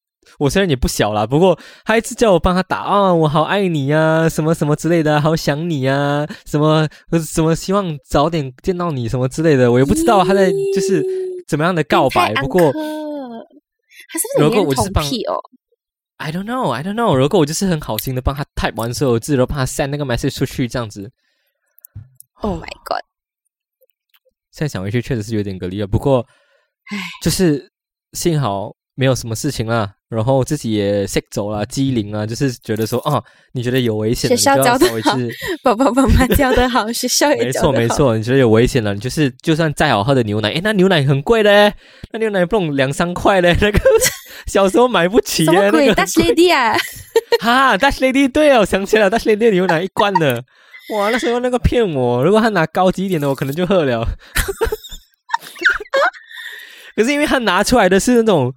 [0.41, 6.87] 我虽然也不小了，不过他一直叫我帮他打啊，我好爱你呀，什么什么之类的，好想你呀，什么
[7.25, 11.03] 什么希望早点见到你什么之类的，我也不知道他在就是。
[11.47, 12.33] 怎么样的告白？
[12.35, 15.35] 不过，还是如果我就是帮哦
[16.15, 17.13] ，I don't know, I don't know。
[17.13, 21.11] 如果我就是很好心的帮他 type 完所有字，然后帮他 send 那个 message 出去，这样子。
[22.35, 23.03] Oh my god！
[24.51, 25.87] 现在想回去，确实是有点隔离了。
[25.87, 26.25] 不过，
[26.91, 27.69] 唉，就是
[28.13, 28.73] 幸好。
[28.95, 35.17] 没有什么事情啦，然后自己也 sick 走了，机灵啊，就是觉得说，哦，你觉得有危险，学校教的好，
[35.63, 41.73] 爸爸妈妈教的好， 学校也没错没错，你觉得有危险了，你就是就算再好喝的牛奶，诶，那牛奶很贵嘞，
[42.11, 43.79] 那牛奶不用两三块嘞， 那个
[44.47, 46.75] 小时候买不起耶，那个大 lady 啊，
[47.39, 50.43] 哈，大 lady 对哦，我想起来了，大 lady 牛奶一罐的，
[50.93, 54.05] 哇，那时候那个骗我，如果他拿高级一点的，我可能就喝了，
[56.97, 58.53] 可是因为他拿出来的是那种。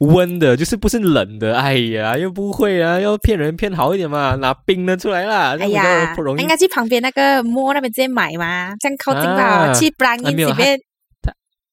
[0.00, 1.58] 温的，就是不是冷的。
[1.58, 5.56] 哎呀，又不会啊，要骗人骗好一点嘛，拿冰的出来啦。
[5.58, 6.40] 哎呀，不容易。
[6.42, 10.80] 应该去旁边那个摸那边直接买嘛，这样靠近吧，去不然里面。
[11.22, 11.32] 他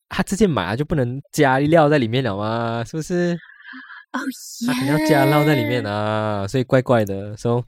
[0.09, 2.83] 他直接买啊，就不能加料在里面了吗？
[2.85, 3.37] 是不是？
[4.11, 4.19] 哦
[4.67, 7.35] 他肯定要加料在里面啊，所以怪怪的。
[7.37, 7.63] 说，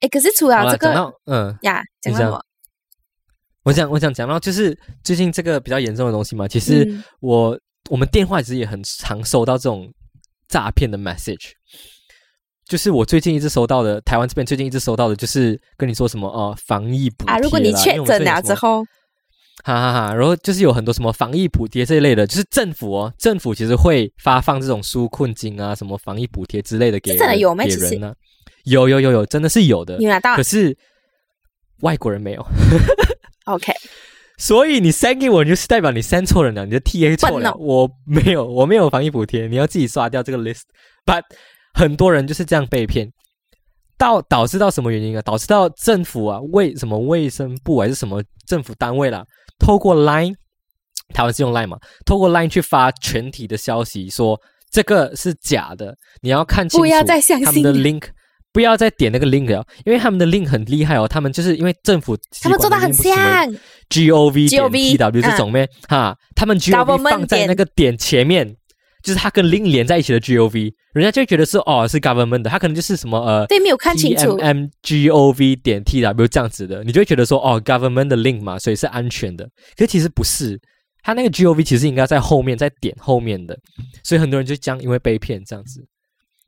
[0.00, 2.44] 哎，可是除了这个，嗯呀，讲到什么？
[3.62, 6.48] 我想，我想讲到就是最近这个比较严重的东西嘛。
[6.48, 7.56] 其实我。
[7.92, 9.92] 我们电话其实也很常收到这种
[10.48, 11.50] 诈骗的 message，
[12.66, 18.82] 就是我最近一直收到的，台湾这边最近一直收到的，就是跟你说什么哦，防疫补贴啊，如果你确诊了之后，
[19.62, 28.14] 哈哈哈，然后就是有很多什么防疫补贴这一类的，就是政府哦，政府其实会发放这种纾困金啊，什么防疫补贴之类的给真的有给人呢？
[28.64, 30.34] 有有有有，真的是有的，你拿到？
[30.34, 30.74] 可是
[31.80, 32.46] 外国人没有。
[33.44, 33.70] OK。
[34.42, 37.54] 所以你 send 给我，你就是代表你 send 错人了，你的 TA 错了。
[37.54, 40.62] 我没有，我没有防疫补贴，你要自己刷掉这个 list。
[41.06, 41.22] But
[41.74, 43.08] 很多人就是这样被骗，
[43.96, 45.22] 到导致到什么原因啊？
[45.22, 49.24] 导致到政府啊，卫什么卫生部还是什么政府单位啦，
[49.60, 50.34] 透过 Line，
[51.14, 51.78] 台湾是用 Line 嘛？
[52.04, 54.36] 透过 Line 去发全体的消息，说
[54.72, 56.84] 这个是假的，你要看清楚
[57.44, 58.08] 他们的 link。
[58.52, 61.08] 不要再点那个 link 了，因为他们的 link 很厉害哦。
[61.08, 63.50] 他们就是因为政府他们做的很像
[63.88, 68.54] G O V 点 T W 这种咩哈，他们 G O V 放在那个点前面，
[69.02, 79.48] 就是它跟 link 连在一起的 gov，人家就会觉得是哦是 government 的，它可能就是什么呃对没有看清楚 m gov 点 tw 这样子的，你就会觉得说哦 government 的 link 嘛，所以是安全的。
[79.76, 80.60] 可其实不是，
[81.02, 83.58] 它那个 gov 其实应该在后面，在点后面的，
[84.04, 85.82] 所以很多人就将因为被骗这样子。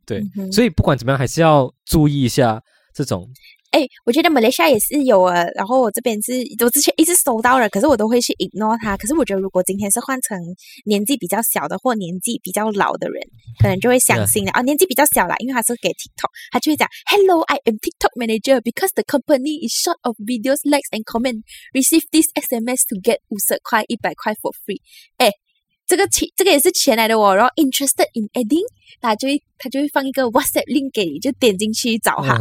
[0.07, 2.63] 对，所以不管怎么样，还是要注意一下
[2.95, 3.29] 这种。
[3.75, 5.43] 哎，我觉得马来西亚也是有啊。
[5.57, 6.31] 然后我这边是，
[6.65, 8.97] 我之前一直收到了，可是我都会去 ignore 它。
[8.97, 10.39] 可是我觉得，如果今天是换成
[10.85, 13.21] 年纪比较小的或年纪比较老的人，
[13.61, 14.63] 可能就会相信了啊。
[14.63, 18.61] 年纪比较小啦，因为他是给 TikTok，他就会讲：Hello, I am TikTok manager.
[18.61, 23.19] Because the company is short of videos, likes and comment, receive this SMS to get
[23.27, 24.79] 五十块、一百块 for free。
[25.17, 25.33] 哎，
[25.87, 27.35] 这个钱，这个也是钱来的哦。
[27.35, 28.65] 然后 interested in adding，
[29.01, 32.39] 他就会他就会放一个 WhatsApp link 给你，就点进去找哈。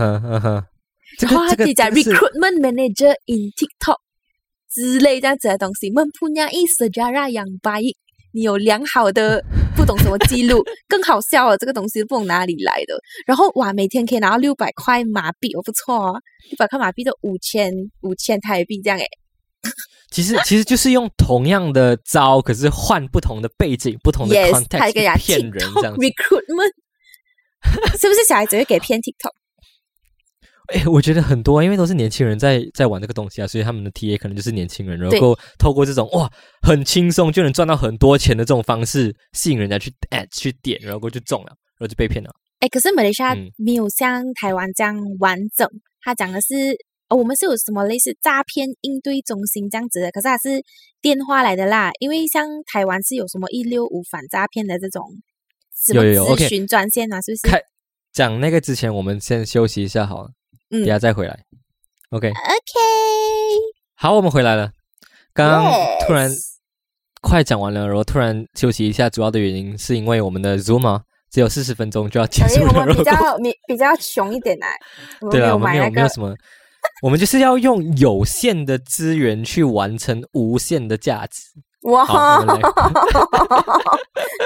[1.20, 3.98] 然后他自己讲 recruitment manager in TikTok
[4.72, 5.92] 之类这样子的东西。
[5.92, 7.82] 们普亚伊斯加拉养白，
[8.32, 9.44] 你有良好的
[9.76, 11.58] 不懂什么记录，更好笑哦！
[11.58, 12.98] 这个东西不懂哪里来的。
[13.28, 19.06] 然后哇，每天可以拿到六百块马币，哦，不错哦，六百块马币就五千五千台币这样诶。
[20.12, 26.00] 其实其实就是用同样的招，可是换不同的背景、不同的 context 骗人这样子。
[26.00, 26.74] recruitment
[28.00, 29.32] 是不是小孩子会给骗 TikTok？
[30.68, 36.30] 哎，我觉得很多，因为都是年轻人在在玩这个东西啊，所以他们的 TA 可能就是年轻人，然后透过这种哇
[36.62, 41.48] 很轻松就能赚到很多钱的这种方式，吸引人家去 at 去点，然后就中了，
[41.78, 42.30] 然后就被骗了。
[42.60, 45.68] 哎，可是马来西亚没有像台湾这样完整，
[46.02, 46.74] 他讲的是
[47.14, 50.64] 我们是有什么类似诈骗应对中心这样子的，可是它是
[51.02, 55.04] 电话来的啦，因为像台湾是有什么一六五反诈骗的这种
[55.76, 57.64] 什么咨询专线啊，是不是？
[58.12, 60.30] 讲那个之前，我们先休息一下好了。
[60.70, 61.40] 等下再回来
[62.10, 62.30] ，OK。
[62.30, 62.34] OK，
[63.96, 64.72] 好，我们回来了。
[65.34, 65.72] 刚刚
[66.06, 66.32] 突然
[67.22, 72.72] 快讲完了，然后突然休息一下，主要的原因是因为我们的 Zoom 只有四十分钟就要结束了。
[72.72, 74.68] 我们比较比比较穷一点来，
[75.32, 76.36] 对啊，我们没有没有什么，
[77.04, 81.42] 我们就是要用有限的资源去完成无限的价值。
[81.84, 82.06] 哇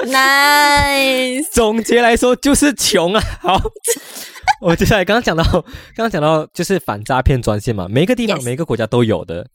[0.06, 1.46] ，Nice！
[1.52, 3.22] 总结来说就是穷啊。
[3.40, 3.60] 好。
[4.60, 5.62] 我接下来刚刚讲到，刚
[5.98, 9.46] 刚讲到就是反诈骗专线嘛，每一个地方、每一个国家都有的。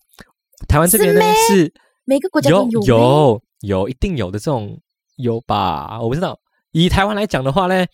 [0.68, 1.74] 台湾这边呢是
[2.06, 4.80] 每个国家有有有一定有的这种
[5.18, 6.00] 有吧？
[6.02, 6.40] 我不知道。
[6.72, 7.86] 以台湾来讲的话呢，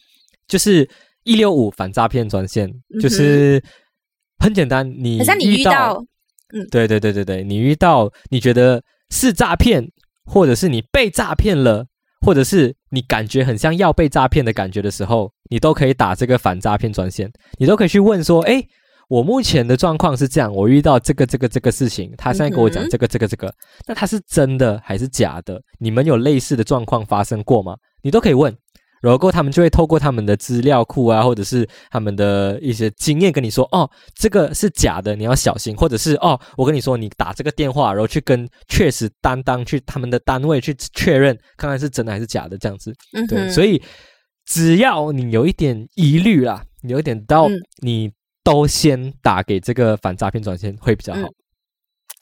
[0.48, 0.88] 就是
[1.24, 2.72] 一六五反诈骗专线，
[3.02, 3.64] 就是
[4.40, 6.04] 很简单，你遇到，
[6.54, 9.88] 嗯，对对对对对，你遇到你觉得是诈骗，
[10.26, 11.86] 或者是你被诈骗了。
[12.22, 18.62] 或者是你感觉很像要被诈骗的感觉的时候，你都可以打这个反诈骗专线，你都可以去问说：“哎，
[19.08, 23.50] 我目前的状况是这样，我遇到这个这个这个事情，他现在跟我讲这个这个这个，
[23.88, 25.62] 那他是真的还是假的？
[25.80, 27.78] 你们有类似的状况发生过吗？
[28.04, 28.54] 你都可以问。”
[29.02, 35.76] 然后他们就会透过他们的资料库啊，或者是他们的一些经验跟你说，哦，这个是假的，你要小心。
[35.76, 42.94] 或者是哦，我跟你说，你打这个电话，然后去跟确实担当去他们的单位去确认，看看是真的还是假的这样子。
[43.28, 43.82] 对，所以
[44.46, 47.48] 只要你有一点疑虑啦，有一点到，
[47.82, 48.12] 你
[48.44, 51.22] 都先打给这个反诈骗专线会比较好。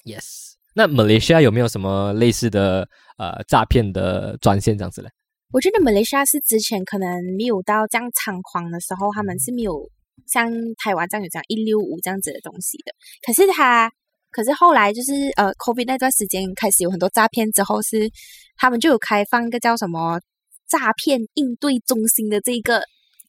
[0.04, 2.88] Yes，那马来西亚有没有什么类似的
[3.18, 5.10] 呃诈骗的专线这样子嘞？
[5.54, 7.08] 我觉得马来西亚是之前可能
[7.38, 9.90] 没有到这样猖狂的时候，他们是没有
[10.28, 12.92] 像台湾这样有这样一六五这样子的东西的。
[13.26, 13.90] 可是他，
[14.30, 18.10] 可是后来就是呃，COVID 那段时间开始有很多诈骗之后，是
[18.58, 20.20] 他们就有开放一个叫什么
[20.68, 22.82] 诈骗应对中心的这个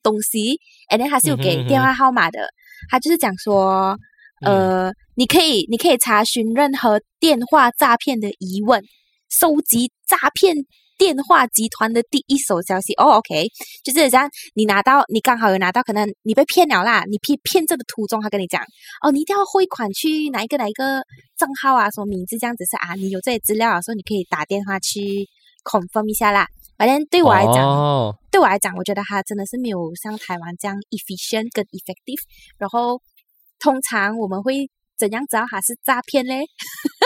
[0.03, 0.59] 东西，
[0.91, 2.49] 然后他是有给电话号码的，
[2.91, 3.97] 他就是讲说，
[4.45, 8.83] 呃，你可以你可以查询任何电话诈骗的疑问，
[9.31, 10.57] 收集诈骗。
[10.99, 13.47] 电话集团的第一手消息哦，OK，
[13.85, 14.29] 就是这样。
[14.55, 17.05] 你拿到，你刚好有拿到，可能你被骗了啦。
[17.09, 18.61] 你骗骗这个途中，他跟你讲
[19.03, 21.01] 哦，你一定要汇款去哪一个哪一个
[21.39, 22.95] 账号啊，什么名字这样子是啊？
[22.97, 25.25] 你有这些资料的时候，你可以打电话去
[25.63, 26.49] confirm 一下啦。
[26.77, 32.21] 反正对我来讲，对我来讲，我觉得他真的是没有像台湾这样 efficient 跟 effective。
[32.59, 33.01] 然后
[33.61, 36.45] 通常我们会怎样知道他是诈骗嘞？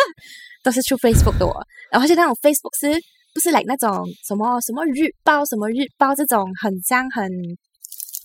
[0.64, 1.55] 都是出 Facebook 的我，
[1.90, 2.98] 然后就那种 Facebook 是。
[3.35, 7.31] 不是 like 那种什么什么日报什么日报这种很像很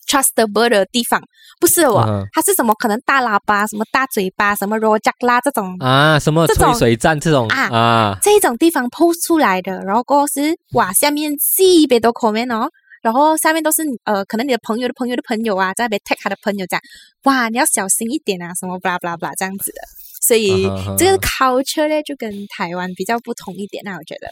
[0.08, 1.22] trustable 的地方，
[1.60, 12.70] 不是我，它是什么可能大喇叭、什么大嘴巴、什么 rojak 啦这种啊，什么吹水站这种啊啊，这种地方 post 出来的，然后过是哇，下面细别多 comment 哦，
[13.02, 16.80] 然后下面都是呃，可能你的朋友的朋友的朋友啊，在那边 tag 他的朋友讲，
[17.24, 19.82] 哇，你要小心一点啊，什么 blah blah blah 这样子的，
[20.22, 20.64] 所以
[20.98, 24.30] 这个 culture 呢就跟台湾比较不同一点，那我觉得。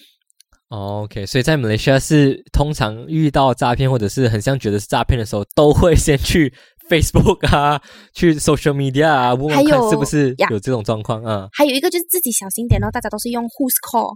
[0.69, 6.51] OK，所以在马来西亚是通常遇到诈骗或者是很像觉得是诈骗的时候，都会先去
[6.89, 7.79] Facebook 啊，
[8.13, 11.47] 去 Social Media 啊，问问看是不是有这种状况啊。
[11.53, 14.15] 还有一个就是自己小心点哦，大家都是用 Who's Call，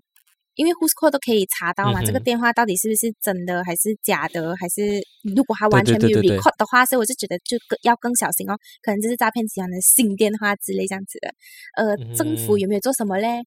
[0.55, 4.99] 因为 Who's Call 都可以查到嘛，这个电话到底是不是真的还是假的，还是
[5.35, 11.29] 如果他完全没有 record 的话，所以我就觉得就更要更小心哦，可能这是诈骗集团的新电话之类这样子的。
[11.77, 13.45] 呃，政府有没有做什么嘞？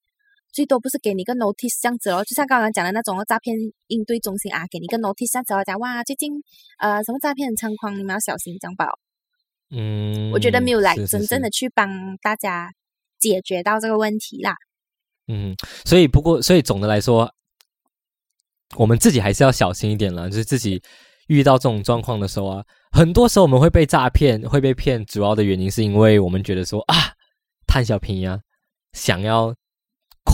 [0.53, 6.31] 最多不是给你个 notice 这样子哦，就像刚刚讲的那种诈骗应对中心啊，给你个 notice 这样子哦，讲哇最近
[6.79, 8.87] 呃什么诈骗的猖狂，你们要小心这样吧。
[9.71, 11.89] 嗯，我觉得没有来真正的去帮
[12.19, 12.71] 大家
[13.19, 14.55] 解决到这个问题啦。
[15.29, 17.33] 嗯，所以不过所以总的来说，
[18.77, 20.83] 我们自己还是要小心一点了，就是自己
[21.29, 26.95] 遇到这种状况的时候啊，很多时候我们会被诈骗，会被骗，主要的原因是因为我们觉得说啊
[27.67, 28.39] 贪小便宜啊，
[28.93, 29.55] 想要。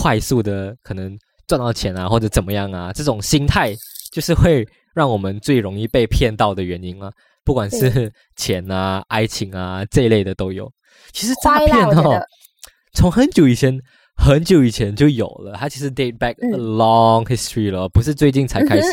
[0.01, 2.93] 快速的可能赚到钱啊，或者怎么样啊？
[2.93, 3.75] 这种心态
[4.13, 7.11] 就是会让我们最容易被骗到的原因啊。
[7.43, 10.71] 不管是钱啊、爱情啊这一类的都有。
[11.11, 12.21] 其实诈骗哦，
[12.93, 13.77] 从很久以前、
[14.15, 15.57] 很久以前就有了。
[15.59, 18.87] 它其实 date back a long history 了，不是最近才开始。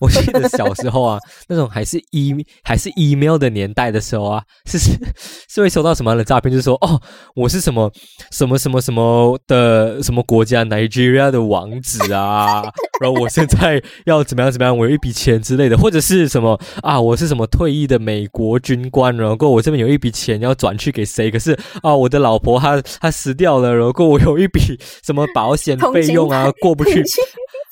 [0.00, 4.90] 我记得小时候啊，那种还是 e 还是 email 的年代的时候啊，是是
[5.48, 6.50] 是会收到什么样的诈骗？
[6.50, 7.00] 就是说，哦，
[7.34, 7.90] 我是什么
[8.30, 12.62] 什么什么什么的什么国家 Nigeria 的王子啊，
[13.00, 21.30] 然后我现在要怎么样怎么样，我有一笔钱之类的，或者是什么啊，我是什么退役的美国军官，然后我这边有一笔钱要转去给谁？
[21.30, 24.60] 可是啊，我的老婆她她死掉了，然后我有一笔
[25.04, 27.04] 什么保险费用啊，过不去。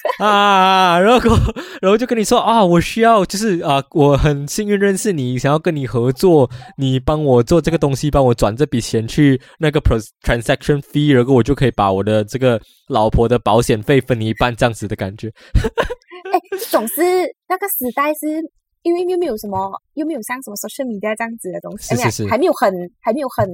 [0.18, 1.36] 啊，然后，
[1.80, 9.80] 然后就跟你说啊，我需要就是啊，我很幸运认识你，想要跟你合作，你帮我做这个东西，帮我转这笔钱去那个
[10.22, 15.28] transaction fee，然后我就可以把我的这个老婆的保险费分你一半，这样子的感觉。
[16.32, 17.02] 哎，总之
[17.48, 18.42] 那个时代是
[18.82, 23.46] 因为又没有什么，又没有像什么 social media 这样子的东西， 是是是，还没有很，还没有很。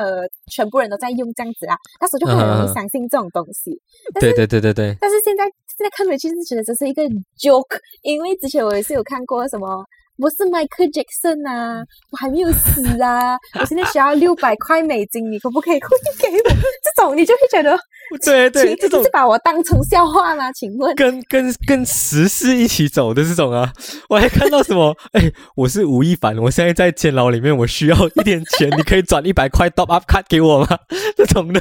[0.00, 3.78] 呃，全部人都在用这样子啊，那时候就很容易相信这种东西。
[4.18, 4.96] 对对对对对。
[4.98, 5.44] 但是现在
[5.76, 7.02] 现在看回去是觉得这是一个
[7.38, 9.84] joke，因为之前我也是有看过什么。
[10.20, 13.38] 我是 Michael Jackson 啊，我还没有死啊！
[13.58, 16.50] 我现在需要六百块美金，你可不可以汇给我？
[16.50, 17.78] 这种你就会觉得，
[18.22, 20.52] 对对，这种是把我当成笑话吗？
[20.52, 23.72] 请问，跟跟跟时事一起走的这种啊，
[24.10, 24.94] 我还看到什么？
[25.12, 30.78] 哎，我是吴亦凡，我现在在监牢里面，我需要一点钱，你可以转一百块 top up card 给我吗？
[31.16, 31.58] 这种的。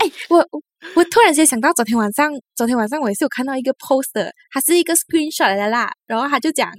[0.00, 0.46] 哎，我
[0.94, 6.70] 我突然间想到，昨天晚上，昨天晚上我也是有看到一个 poster，它是一个 screenshot 的啦，然后他就讲。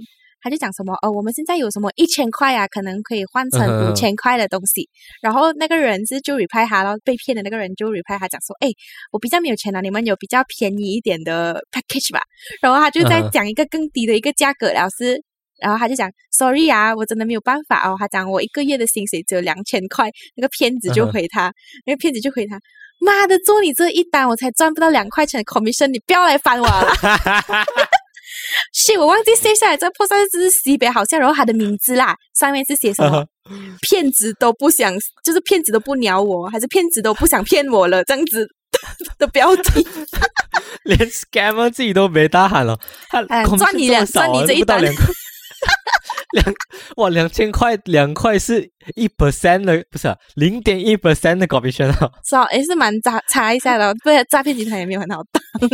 [0.41, 4.89] 他就讲什么哦，我们现在有什么一千块啊，可能可以换成五千块的东西。
[5.21, 8.69] 然后那个人是就 reply 他然后，被骗的那个人就 reply 他讲说，哎，
[9.11, 12.21] 我比较没有钱了，你们有比较便宜一点的 package 吧？
[12.61, 15.23] 然后他就在讲一个更低的一个价格，老师。
[15.61, 17.97] 然后他就讲，sorry 啊，我真的没有办法哦。
[17.99, 20.09] 他讲我一个月的薪水只有两千块。
[20.37, 21.51] 那个骗子就回他，
[21.85, 22.57] 那个骗子就回他，
[23.01, 26.87] 妈的，做你这一单我才赚不到两块钱的 commission，你不要来烦我了。
[28.73, 33.25] 是我忘记写下来，这个破绽是西北好像，然后他的名字啦，上面是写什么？
[33.81, 38.03] 骗子都不想，就是骗子都不鸟我，还是骗子都不想骗我了？
[38.03, 38.47] 这样子
[39.17, 39.87] 的 标题，
[40.83, 43.21] 连 scammer 自己都没大喊了，他
[43.57, 44.81] 赚你两赚你这一单。
[46.31, 46.53] 两
[46.97, 55.41] 哇，两千块两块是一 percent 的，不是零点一 percent 的 commission 啊，是啊，也是蛮诈查一下的，不然诈骗集团也没有很好当，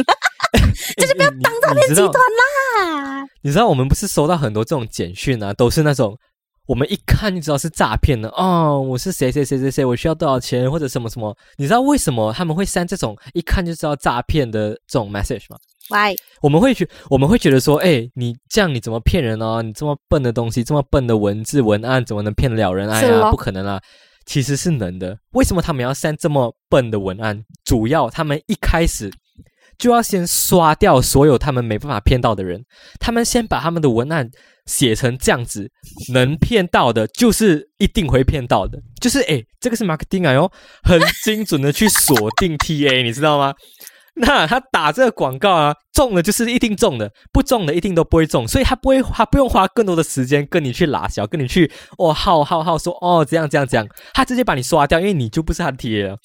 [0.98, 3.24] 就是不要当诈骗集团啦。
[3.42, 6.18] 你知道我们不是收到很多这种简讯啊，都是那种。
[6.68, 11.36] 我们一看就知道是诈骗的哦，我是谁谁谁谁谁，我需要多少钱或者什么什么？
[11.58, 15.58] 你知道为什么他们会删这种一看就知道诈骗的这种 message 吗
[15.90, 16.16] ？Why？
[16.42, 19.62] 我们会觉我们会觉得说，哎，你这样你怎么骗人呢？
[19.62, 22.90] 你这么笨的东西，这么笨的文字文案，怎么能骗得了人？
[22.90, 23.80] 哎呀，不可能啊！
[24.26, 25.16] 其实是能的。
[25.34, 27.46] 为什么他们要删这么笨的文案？
[27.64, 29.12] 主要他们一开始。
[29.78, 32.64] 就要先刷掉所有他们没办法骗到的人，
[33.00, 34.30] 他们先把他们的文案
[34.66, 35.70] 写成这样子，
[36.14, 40.52] 能骗到的，就是一定会骗到的，就是诶，这个是 marketing 啊哟，
[40.84, 43.54] 很精准的去锁定 TA，你知道吗？
[44.18, 56.18] 那他打这个广告啊，中了就是一定中的，不中的一定都不会中，所以他不会，他不用花更多的时间跟你去拉小，跟你去哦耗耗耗说哦这样这样这样，他直接把你刷掉，因为你就不是他的 TA 了。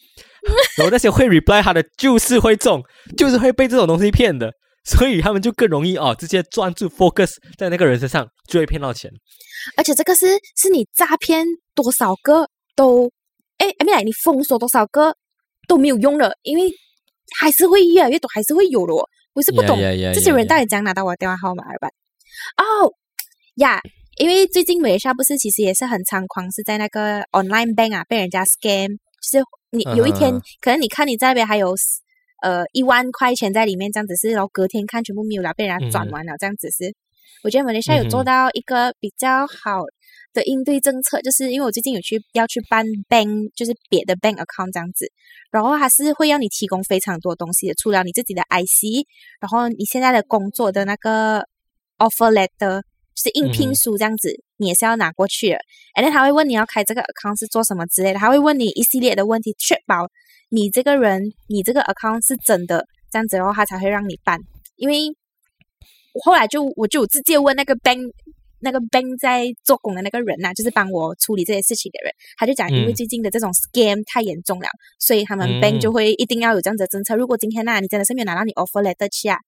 [0.78, 2.82] 然后那些会 reply 他的，就是会中，
[3.16, 4.52] 就是会被这种东西骗的，
[4.84, 9.10] 所以他们就更容易哦，直接专注 focus 在那个人身上，就会骗到钱。
[9.76, 10.26] 而且这个是
[10.56, 13.10] 是你诈骗多少个都，
[13.58, 15.14] 哎，哎没来，你封锁多少个
[15.68, 16.72] 都没有用了，因为
[17.38, 19.06] 还是会越来越多，还是会有的哦。
[19.32, 21.88] 我是不懂这些人到底怎样拿到我的电话号码吧？
[22.56, 22.90] 哦
[23.56, 23.80] 呀，
[24.18, 31.74] 因为最近美莎不是其实也是很猖狂，是在那个 online bank 啊被人家 scam，就是你有一天可能你看你这边还有
[32.42, 36.94] 呃一万块钱在里面这样子是，然后隔天看全部没有了，被人家转完了这样子是。
[37.42, 39.82] 我觉得马来西亚有做到一个比较好
[40.34, 45.10] 的应对政策，就是因为我最近有去要去办 bank，就是别的 bank account 这样子，
[45.50, 49.06] 然后还是会要你提供非常多东西的，除了你自己的 IC，
[49.40, 51.40] 然后你现在的工作的那个
[51.96, 52.82] offer letter，
[53.14, 54.28] 就是应聘书这样子，
[54.60, 55.58] 你也是要拿过去的。
[55.96, 60.08] 然后他会问你要开这个 account 是做什么之类的，他会问你一系列的问题，确保
[60.50, 64.38] 你这个人你这个 account 是真的这样子，然后他才会让你办，
[64.76, 65.16] 因为。
[66.24, 68.10] 后来就我就直接问那个 bank
[68.58, 74.66] 那个 bank 在做工的那个人呐，就是帮我处理这些事情的人，他就讲，因为最近的这种 scam 太严重了，
[74.98, 77.14] 所以他们 bank 就会一定要有这样子的政策。
[77.14, 79.38] 如果今天呐，你真的是没有拿到你 offer letter 去啊，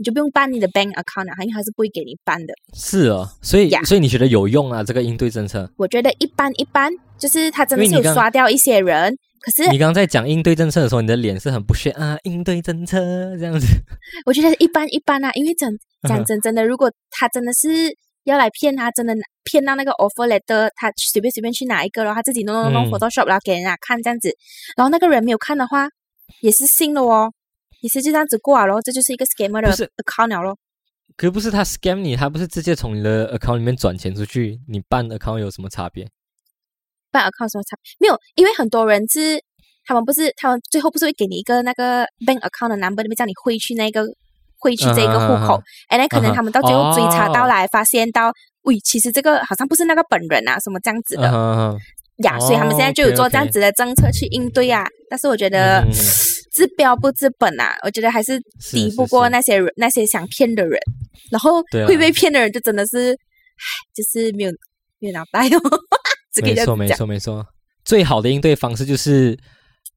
[0.00, 2.54] 你就不用办你的 bank account 了，因为他是不会给你办的。
[2.72, 4.82] 是哦，所以所以你觉得有用啊？
[4.82, 5.70] 这个应对政策？
[5.76, 9.14] 我觉得一般一般，就是他真的是有刷掉一些人。
[9.42, 12.98] 可是你刚刚在讲应对政策的时候，你的脸是很不屑啊，应对政策
[13.36, 13.66] 这样子。
[14.24, 15.70] 我觉得一般一般啊，因为真
[16.08, 17.94] 讲真真的，如果他真的是
[18.24, 24.34] 要来骗他，真的骗到那个 offer letter，他随便随便去拿一个，然后他自己弄弄弄 Photoshop，然后给人家看这样子，
[24.78, 25.88] 然后那个人没有看的话，
[26.40, 27.30] 也是信了哦，
[27.80, 30.56] 也是就这样子过了，这就是一个 scammer 的 account 了咯。
[31.16, 36.08] 可不是他 scam 你，他不是直接从你的 account 里面转钱出去，你办 account 有什么差别？
[37.10, 38.16] 办 account 什么差没有？
[38.36, 39.42] 因为很多人是
[39.84, 44.04] 他们不是他们最后不是会给你一个那个 bank account 的 number，那边叫你汇去那个
[44.58, 51.78] 汇去这个户口，哎，那可能他们到最后追查到来，发现到，喂，其实这个好像不是那个本人啊，什么这样子的
[52.18, 54.86] 呀，所以他们现在就有做这样子的政策去应对啊。
[55.08, 55.84] 但是我觉得
[56.52, 58.40] 治标不治本啊，我觉得还是
[58.70, 60.78] 敌不过那些人那些想骗的人，
[61.30, 64.50] 然后会被骗的人就真的是，唉，就是没有
[64.98, 65.60] 没有脑袋哦。
[66.42, 67.44] 没错，没错，没错。
[67.84, 69.36] 最好的应对方式就是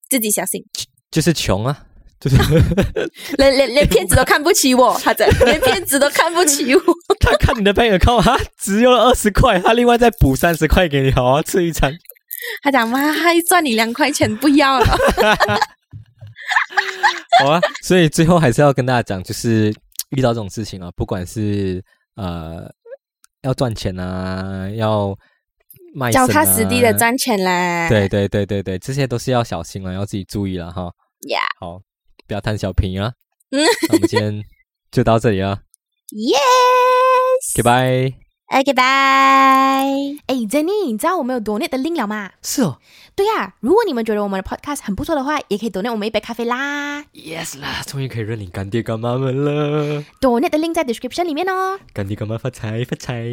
[0.10, 0.64] 自己小心，
[1.12, 1.86] 就是穷啊，
[2.20, 2.38] 就是
[3.38, 6.82] 连连连骗子都看不起我， 他这连骗子都看不起我。
[7.20, 11.94] 他看你的朋友靠他只有二十块，他另外再补三十块给你，好好吃一餐。
[12.62, 14.86] 他讲妈，还赚你两块钱，不要了。
[17.44, 19.74] 好啊，所以最后还是要跟大家讲，就是
[20.10, 21.84] 遇到这种事情啊，不管是
[22.16, 22.70] 呃
[23.42, 25.18] 要赚钱啊，要。
[26.12, 27.88] 脚踏实地的赚钱嘞！
[27.88, 30.92] 对对对对对，这些都是要小心了，要自己注意了哈。
[31.30, 31.80] 呀，好，
[32.26, 33.12] 不要贪小便宜啊。
[33.54, 34.42] 嗯，我们今天
[34.90, 35.60] 就到这里啊。
[36.10, 38.23] Yes，Goodbye。
[38.54, 40.20] 哎，Goodbye。
[40.28, 42.30] 哎，Jenny，你知道我们有 donate 的 link 了吗？
[42.44, 42.78] 是哦。
[43.16, 47.02] 对呀，如果你们觉得我们的 podcast 很不错的话，也可以 donate 我们一杯咖啡啦。
[47.14, 50.04] Yes 啦，终于可以认领干爹干妈们了。
[50.22, 51.80] donate 的 link 在 description 里面哦。
[51.94, 53.26] 干爹干妈发财发财。